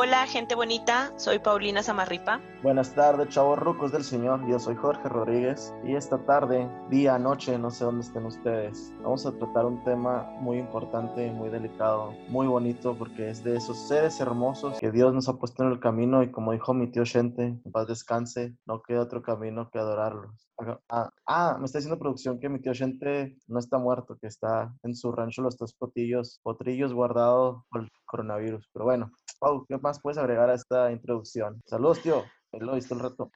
[0.00, 2.40] Hola, gente bonita, soy Paulina Zamarripa.
[2.62, 4.48] Buenas tardes, chavos rucos del Señor.
[4.48, 9.26] Yo soy Jorge Rodríguez y esta tarde, día, noche, no sé dónde estén ustedes, vamos
[9.26, 14.20] a tratar un tema muy importante, muy delicado, muy bonito porque es de esos seres
[14.20, 17.58] hermosos que Dios nos ha puesto en el camino y como dijo mi tío Shente,
[17.72, 20.47] paz descanse, no queda otro camino que adorarlos.
[20.88, 24.74] Ah, ah, me está diciendo producción que mi tío Shente no está muerto, que está
[24.82, 28.68] en su rancho los tres potillos, potrillos guardados por el coronavirus.
[28.72, 31.62] Pero bueno, Pau, ¿qué más puedes agregar a esta introducción?
[31.66, 32.24] Saludos, tío.
[32.52, 33.30] Lo visto el rato.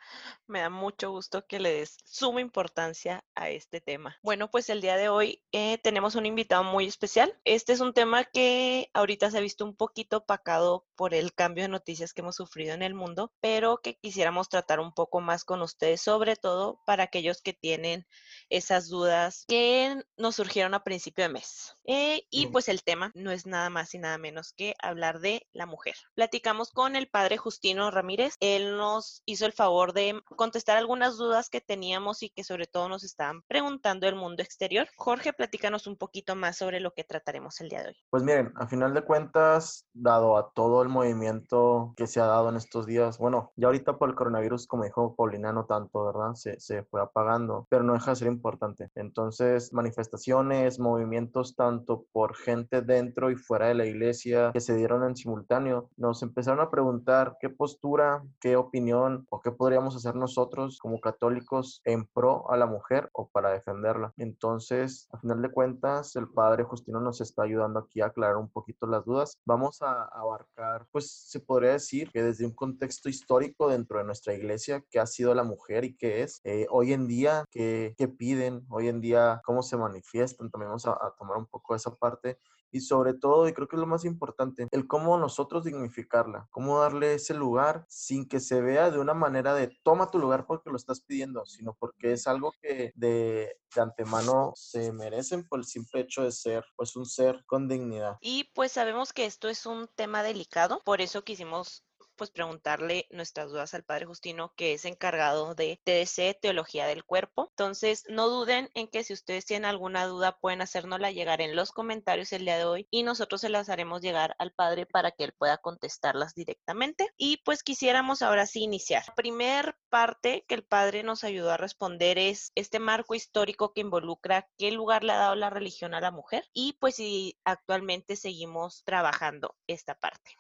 [0.47, 4.17] Me da mucho gusto que le des suma importancia a este tema.
[4.23, 7.39] Bueno, pues el día de hoy eh, tenemos un invitado muy especial.
[7.45, 11.65] Este es un tema que ahorita se ha visto un poquito opacado por el cambio
[11.65, 15.45] de noticias que hemos sufrido en el mundo, pero que quisiéramos tratar un poco más
[15.45, 18.07] con ustedes, sobre todo para aquellos que tienen
[18.49, 21.77] esas dudas que nos surgieron a principio de mes.
[21.85, 25.47] Eh, y pues el tema no es nada más y nada menos que hablar de
[25.53, 25.97] la mujer.
[26.15, 28.37] Platicamos con el padre Justino Ramírez.
[28.41, 32.89] Él nos hizo el favor de contestar algunas dudas que teníamos y que sobre todo
[32.89, 34.89] nos estaban preguntando el mundo exterior.
[34.97, 37.97] Jorge, platícanos un poquito más sobre lo que trataremos el día de hoy.
[38.11, 42.49] Pues miren, a final de cuentas, dado a todo el movimiento que se ha dado
[42.49, 46.35] en estos días, bueno, ya ahorita por el coronavirus, como dijo Paulina, no tanto, ¿verdad?
[46.35, 48.91] Se, se fue apagando, pero no deja de ser importante.
[48.95, 55.05] Entonces, manifestaciones, movimientos tanto por gente dentro y fuera de la iglesia que se dieron
[55.05, 60.79] en simultáneo, nos empezaron a preguntar qué postura, qué opinión o qué podríamos hacer nosotros
[60.79, 64.13] como católicos en pro a la mujer o para defenderla.
[64.17, 68.51] Entonces, a final de cuentas, el padre Justino nos está ayudando aquí a aclarar un
[68.51, 69.39] poquito las dudas.
[69.47, 74.35] Vamos a abarcar, pues se podría decir que desde un contexto histórico dentro de nuestra
[74.35, 78.09] iglesia, qué ha sido la mujer y qué es, eh, hoy en día, qué, qué,
[78.09, 81.95] piden, hoy en día, cómo se manifiestan, también vamos a, a tomar un poco esa
[81.95, 82.39] parte
[82.73, 86.81] y sobre todo, y creo que es lo más importante, el cómo nosotros dignificarla, cómo
[86.81, 90.71] darle ese lugar sin que se vea de una manera de toma tu lugar porque
[90.71, 95.67] lo estás pidiendo, sino porque es algo que de, de antemano se merecen por el
[95.67, 98.17] simple hecho de ser pues un ser con dignidad.
[98.21, 101.85] Y pues sabemos que esto es un tema delicado, por eso quisimos
[102.17, 107.49] pues preguntarle nuestras dudas al Padre Justino, que es encargado de TDC, Teología del Cuerpo.
[107.51, 111.73] Entonces, no duden en que si ustedes tienen alguna duda, pueden hacérnosla llegar en los
[111.73, 115.25] comentarios el día de hoy y nosotros se las haremos llegar al Padre para que
[115.25, 117.11] él pueda contestarlas directamente.
[117.17, 119.05] Y pues quisiéramos ahora sí iniciar.
[119.09, 123.81] La primer parte que el Padre nos ayudó a responder es este marco histórico que
[123.81, 128.17] involucra qué lugar le ha dado la religión a la mujer y pues si actualmente
[128.17, 130.37] seguimos trabajando esta parte.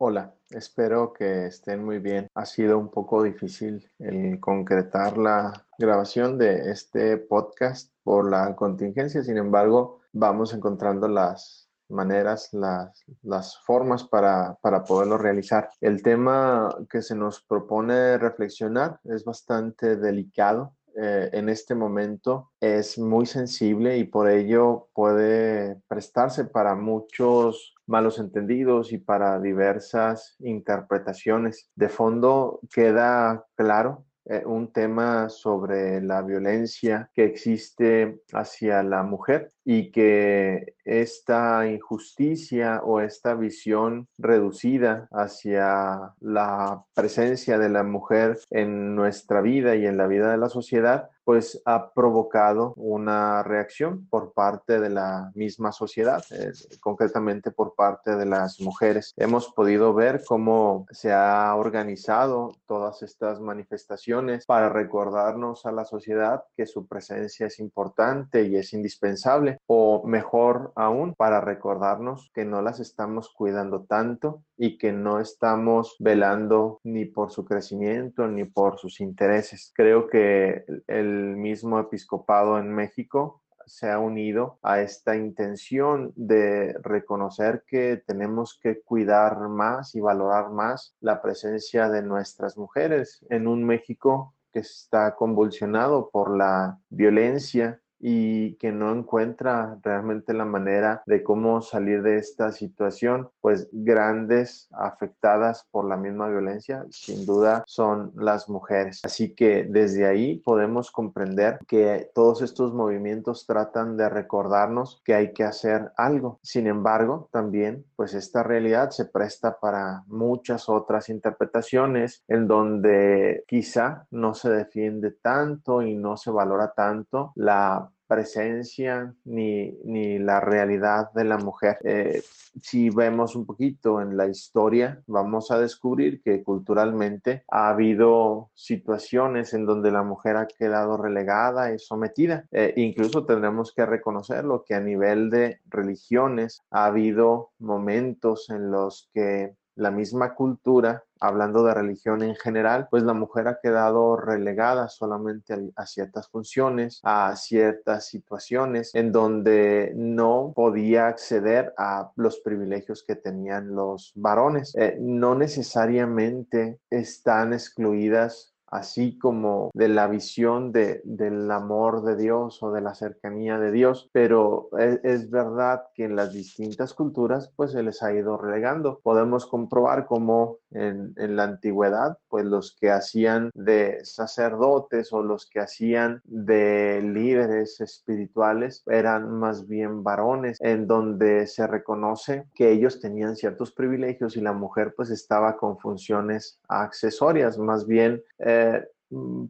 [0.00, 2.28] Hola, espero que estén muy bien.
[2.34, 9.24] Ha sido un poco difícil el concretar la grabación de este podcast por la contingencia,
[9.24, 15.68] sin embargo, vamos encontrando las maneras, las, formas para, para poderlo realizar.
[15.80, 22.98] El tema que se nos propone reflexionar es bastante delicado eh, en este momento es
[22.98, 31.70] muy sensible y por ello puede prestarse para muchos malos entendidos y para diversas interpretaciones.
[31.76, 39.50] De fondo queda claro eh, un tema sobre la violencia que existe hacia la mujer
[39.64, 48.94] y que esta injusticia o esta visión reducida hacia la presencia de la mujer en
[48.94, 54.32] nuestra vida y en la vida de la sociedad pues ha provocado una reacción por
[54.32, 59.12] parte de la misma sociedad, eh, concretamente por parte de las mujeres.
[59.14, 66.44] Hemos podido ver cómo se ha organizado todas estas manifestaciones para recordarnos a la sociedad
[66.56, 72.62] que su presencia es importante y es indispensable, o mejor aún, para recordarnos que no
[72.62, 78.78] las estamos cuidando tanto y que no estamos velando ni por su crecimiento ni por
[78.78, 79.72] sus intereses.
[79.74, 87.64] Creo que el mismo episcopado en México se ha unido a esta intención de reconocer
[87.66, 93.64] que tenemos que cuidar más y valorar más la presencia de nuestras mujeres en un
[93.64, 101.22] México que está convulsionado por la violencia y que no encuentra realmente la manera de
[101.22, 108.12] cómo salir de esta situación, pues grandes afectadas por la misma violencia, sin duda son
[108.16, 109.00] las mujeres.
[109.04, 115.32] Así que desde ahí podemos comprender que todos estos movimientos tratan de recordarnos que hay
[115.32, 116.38] que hacer algo.
[116.42, 124.06] Sin embargo, también pues esta realidad se presta para muchas otras interpretaciones en donde quizá
[124.10, 131.12] no se defiende tanto y no se valora tanto la presencia ni, ni la realidad
[131.12, 131.78] de la mujer.
[131.84, 132.22] Eh,
[132.60, 139.54] si vemos un poquito en la historia, vamos a descubrir que culturalmente ha habido situaciones
[139.54, 142.46] en donde la mujer ha quedado relegada y sometida.
[142.50, 149.10] Eh, incluso tendremos que reconocerlo que a nivel de religiones ha habido momentos en los
[149.12, 154.88] que la misma cultura, hablando de religión en general, pues la mujer ha quedado relegada
[154.88, 163.04] solamente a, ciertas funciones, a ciertas situaciones en donde no podía acceder a los privilegios
[163.04, 164.74] que tenían los varones.
[164.74, 172.62] Eh, no necesariamente están excluidas así como de la visión de, del amor de Dios
[172.62, 177.72] o de la cercanía de Dios, pero es, verdad que en las distintas culturas pues
[177.72, 179.00] se les ha ido relegando.
[179.02, 185.60] Podemos comprobar cómo en, la antigüedad pues los que hacían de sacerdotes o los que
[185.60, 193.36] hacían de líderes espirituales eran más bien varones, en donde se reconoce que ellos tenían
[193.36, 198.84] ciertos privilegios y la mujer pues estaba con funciones accesorias, más bien eh,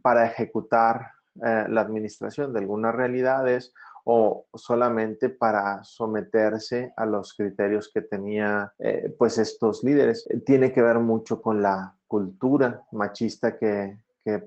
[0.01, 1.11] para ejecutar
[1.45, 3.73] eh, la administración de algunas realidades
[4.11, 10.27] o solamente para someterse a los criterios que tenía eh, pues estos líderes.
[10.47, 13.99] Tiene que ver mucho con la cultura machista que,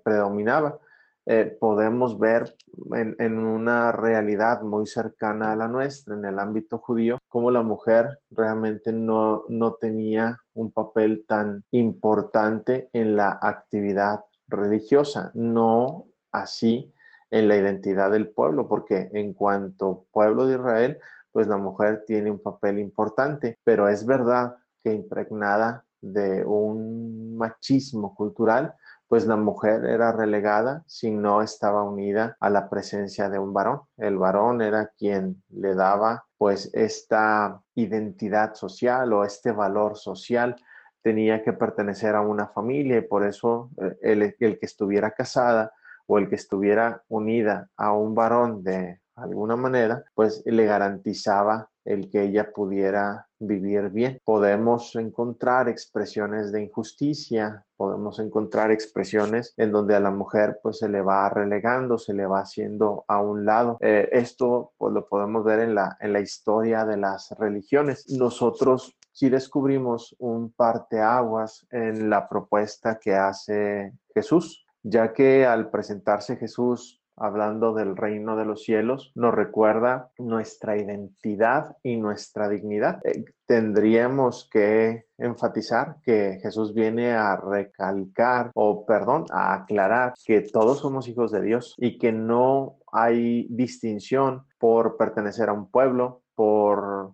[0.05, 0.79] predominaba.
[1.27, 2.57] Eh, podemos ver
[2.95, 7.63] en, en, una realidad muy cercana a la nuestra, en el ámbito judío, cómo la
[7.63, 16.92] mujer realmente no, no tenía un papel tan importante en la actividad religiosa, no así
[17.33, 20.99] en la identidad del pueblo, porque en cuanto pueblo de Israel,
[21.33, 28.15] pues la mujer tiene un papel importante, pero es verdad que impregnada de un machismo
[28.15, 28.75] cultural,
[29.09, 33.81] pues la mujer era relegada si no estaba unida a la presencia de un varón.
[33.97, 40.57] El varón era quien le daba pues esta identidad social o este valor social
[41.03, 43.97] tenía que pertenecer a una familia y por eso eh,
[44.39, 45.73] el, que estuviera casada
[46.07, 52.11] o el que estuviera unida a un varón de alguna manera, pues le garantizaba el
[52.11, 54.21] que ella pudiera vivir bien.
[54.25, 60.89] Podemos encontrar expresiones de injusticia, podemos encontrar expresiones en donde a la mujer pues se
[60.89, 63.79] le va relegando, se le va haciendo a un lado.
[63.81, 68.07] Eh, esto pues lo podemos ver en la, en la historia de las religiones.
[68.09, 76.37] Nosotros si descubrimos un parteaguas en la propuesta que hace Jesús, ya que al presentarse
[76.37, 83.01] Jesús hablando del reino de los cielos, nos recuerda nuestra identidad y nuestra dignidad.
[83.05, 90.81] Eh, tendríamos que enfatizar que Jesús viene a recalcar o, perdón, a aclarar que todos
[90.81, 97.13] somos hijos de Dios y que no hay distinción por pertenecer a un pueblo, por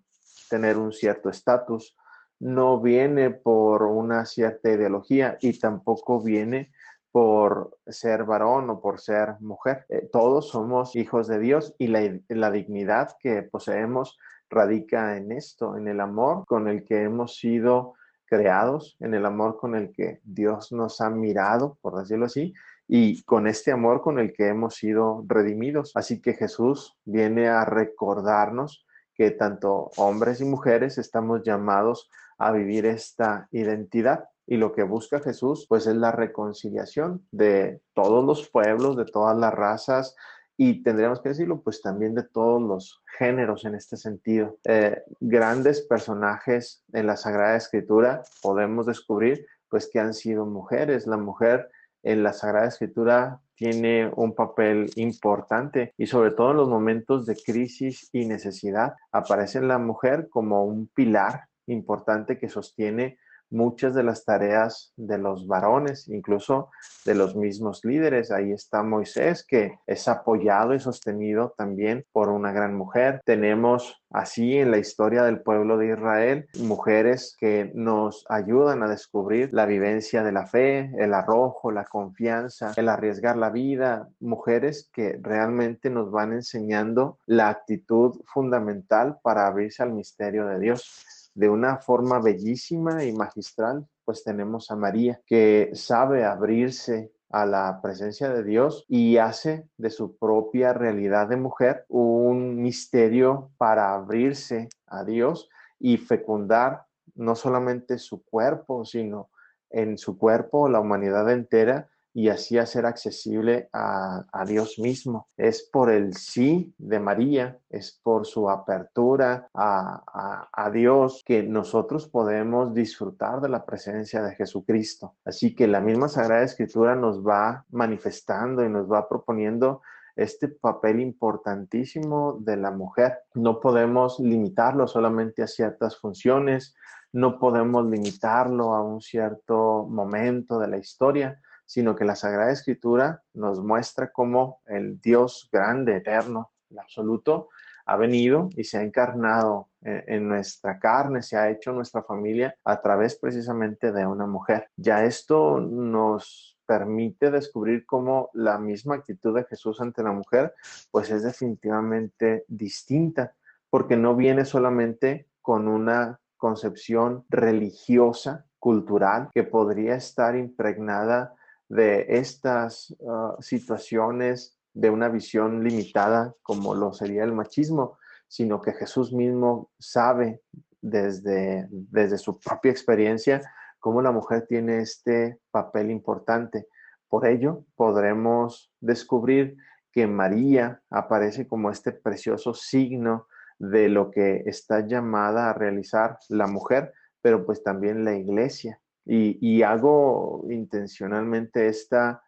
[0.48, 1.96] tener un cierto estatus,
[2.40, 6.70] no viene por una cierta ideología y tampoco viene
[7.12, 9.86] por ser varón o por ser mujer.
[9.88, 14.18] Eh, todos somos hijos de Dios y la, la dignidad que poseemos
[14.50, 17.94] radica en esto, en el amor con el que hemos sido
[18.26, 22.54] creados, en el amor con el que Dios nos ha mirado, por decirlo así,
[22.86, 25.92] y con este amor con el que hemos sido redimidos.
[25.94, 32.86] Así que Jesús viene a recordarnos que tanto hombres y mujeres estamos llamados a vivir
[32.86, 34.28] esta identidad.
[34.48, 39.36] Y lo que busca Jesús, pues es la reconciliación de todos los pueblos, de todas
[39.36, 40.16] las razas
[40.60, 44.58] y tendríamos que decirlo, pues también de todos los géneros en este sentido.
[44.64, 51.06] Eh, grandes personajes en la Sagrada Escritura podemos descubrir, pues que han sido mujeres.
[51.06, 51.70] La mujer
[52.02, 57.36] en la Sagrada Escritura tiene un papel importante y sobre todo en los momentos de
[57.36, 63.18] crisis y necesidad aparece la mujer como un pilar importante que sostiene
[63.50, 66.70] muchas de las tareas de los varones, incluso
[67.04, 68.30] de los mismos líderes.
[68.30, 73.20] Ahí está Moisés, que es apoyado y sostenido también por una gran mujer.
[73.24, 79.52] Tenemos así en la historia del pueblo de Israel mujeres que nos ayudan a descubrir
[79.52, 84.08] la vivencia de la fe, el arrojo, la confianza, el arriesgar la vida.
[84.20, 91.04] Mujeres que realmente nos van enseñando la actitud fundamental para abrirse al misterio de Dios
[91.38, 97.80] de una forma bellísima y magistral, pues tenemos a María, que sabe abrirse a la
[97.80, 104.68] presencia de Dios y hace de su propia realidad de mujer un misterio para abrirse
[104.88, 109.30] a Dios y fecundar no solamente su cuerpo, sino
[109.70, 115.28] en su cuerpo la humanidad entera y así hacer accesible a, Dios mismo.
[115.36, 122.74] Es por el sí de María, es por su apertura a, Dios que nosotros podemos
[122.74, 125.14] disfrutar de la presencia de Jesucristo.
[125.24, 129.80] Así que la misma Sagrada Escritura nos va manifestando y nos va proponiendo
[130.16, 133.18] este papel importantísimo de la mujer.
[133.34, 136.74] No podemos limitarlo solamente a ciertas funciones,
[137.12, 143.22] no podemos limitarlo a un cierto momento de la historia, sino que la Sagrada Escritura
[143.34, 147.50] nos muestra cómo el Dios grande, eterno, absoluto,
[147.84, 152.80] ha venido y se ha encarnado en, nuestra carne, se ha hecho nuestra familia a
[152.80, 154.70] través precisamente de una mujer.
[154.76, 160.54] Ya esto nos permite descubrir cómo la misma actitud de Jesús ante la mujer,
[160.90, 163.34] pues es definitivamente distinta,
[163.68, 171.34] porque no viene solamente con una concepción religiosa, cultural, que podría estar impregnada
[171.68, 177.98] de estas ah, situaciones de una visión limitada como lo sería el machismo,
[178.28, 180.42] sino que Jesús mismo sabe
[180.80, 183.42] desde, desde su propia experiencia
[183.80, 186.68] cómo la mujer tiene este papel importante.
[187.08, 189.56] Por ello, podremos descubrir
[189.92, 193.26] que María aparece como este precioso signo
[193.58, 198.80] de lo que está llamada a realizar la mujer, pero pues también la iglesia.
[199.10, 202.22] Y, hago intencionalmente esta,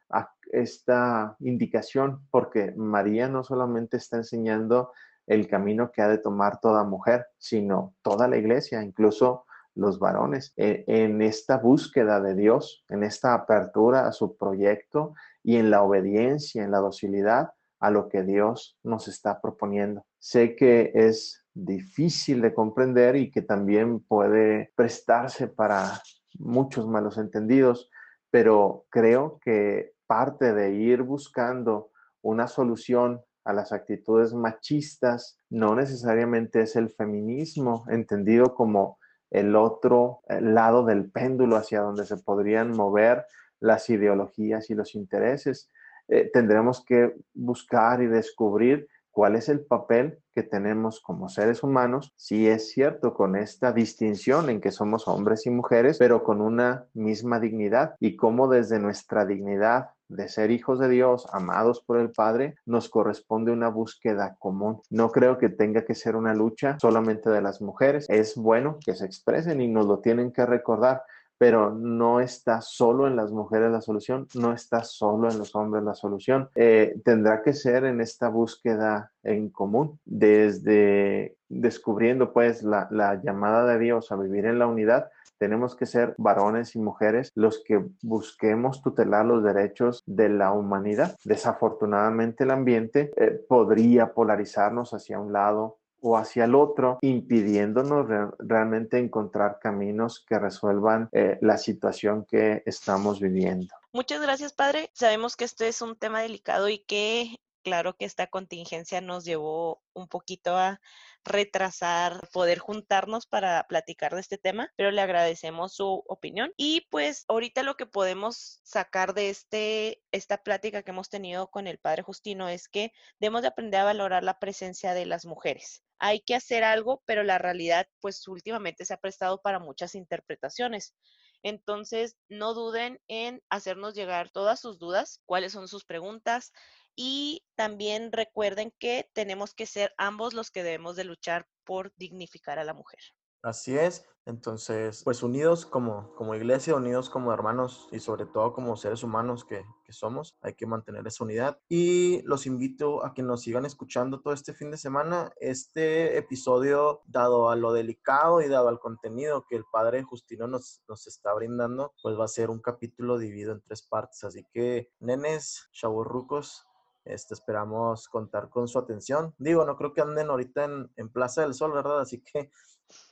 [0.50, 4.90] esta indicación porque María no solamente está enseñando
[5.26, 9.44] el camino que ha de tomar toda mujer, sino toda la iglesia, incluso
[9.74, 15.56] los varones, e, en, esta búsqueda de Dios, en esta apertura a su proyecto y
[15.56, 20.04] en la obediencia, en la docilidad a lo que Dios nos está proponiendo.
[20.18, 26.02] Sé que es difícil de comprender y que también puede prestarse para
[26.38, 27.90] muchos malos entendidos,
[28.30, 31.90] pero creo que parte de ir buscando
[32.22, 38.98] una solución a las actitudes machistas no necesariamente es el feminismo, entendido como
[39.30, 43.24] el otro lado del péndulo hacia donde se podrían mover
[43.60, 45.70] las ideologías y los intereses.
[46.08, 52.12] Eh, tendremos que buscar y descubrir cuál es el papel que tenemos como seres humanos,
[52.16, 56.86] si es cierto, con esta distinción en que somos hombres y mujeres, pero con una
[56.94, 62.10] misma dignidad y cómo desde nuestra dignidad de ser hijos de Dios, amados por el
[62.10, 64.80] Padre, nos corresponde una búsqueda común.
[64.90, 68.06] No creo que tenga que ser una lucha solamente de las mujeres.
[68.08, 71.02] Es bueno que se expresen y nos lo tienen que recordar,
[71.40, 75.82] pero no está solo en las mujeres la solución, no está solo en los hombres
[75.82, 76.50] la solución.
[76.54, 83.64] Eh, tendrá que ser en esta búsqueda en común, desde descubriendo pues la, la llamada
[83.64, 85.08] de Dios a vivir en la unidad,
[85.40, 91.16] tenemos que ser varones y mujeres los que busquemos tutelar los derechos de la humanidad.
[91.24, 98.06] Desafortunadamente el ambiente eh, podría polarizarnos hacia un lado o hacia el otro, impidiéndonos
[98.38, 103.74] realmente encontrar caminos que resuelvan eh, la situación que estamos viviendo.
[103.92, 104.90] Muchas gracias, padre.
[104.92, 109.82] Sabemos que este es un tema delicado y que claro que esta contingencia nos llevó
[109.92, 110.80] un poquito a
[111.24, 117.24] retrasar poder juntarnos para platicar de este tema, pero le agradecemos su opinión y pues
[117.28, 122.02] ahorita lo que podemos sacar de este esta plática que hemos tenido con el padre
[122.02, 125.82] Justino es que debemos de aprender a valorar la presencia de las mujeres.
[126.00, 130.94] Hay que hacer algo, pero la realidad pues últimamente se ha prestado para muchas interpretaciones.
[131.42, 136.52] Entonces, no duden en hacernos llegar todas sus dudas, cuáles son sus preguntas,
[136.96, 142.58] y también recuerden que tenemos que ser ambos los que debemos de luchar por dignificar
[142.58, 143.00] a la mujer.
[143.42, 148.76] Así es, entonces, pues unidos como, como iglesia, unidos como hermanos y sobre todo como
[148.76, 151.58] seres humanos que, que, somos, hay que mantener esa unidad.
[151.68, 155.32] Y los invito a que nos sigan escuchando todo este fin de semana.
[155.40, 160.82] Este episodio, dado a lo delicado y dado al contenido que el Padre Justino nos,
[160.86, 164.22] nos está brindando, pues va a ser un capítulo dividido en tres partes.
[164.22, 166.66] Así que, nenes, chavorrucos,
[167.04, 169.34] este, esperamos contar con su atención.
[169.38, 170.64] Digo, no creo que anden ahorita
[170.96, 172.00] en, Plaza del Sol, ¿verdad?
[172.00, 172.50] Así que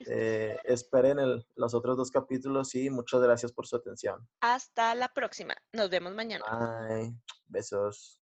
[0.06, 1.18] eh, esperen
[1.54, 4.28] los otros dos capítulos y muchas gracias por su atención.
[4.40, 5.54] Hasta la próxima.
[5.72, 6.44] Nos vemos mañana.
[6.88, 7.14] Bye.
[7.46, 8.20] Besos.